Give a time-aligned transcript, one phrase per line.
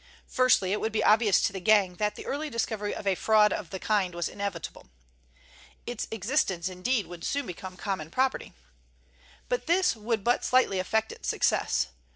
[0.25, 3.53] Firstly, it would be obvious to the gang that the early discovery of a fraud
[3.53, 4.87] of the kind was inevitable.
[5.85, 8.53] Its existence, indeed, would soon become common property.
[9.47, 11.89] But this would but slightly affect its success.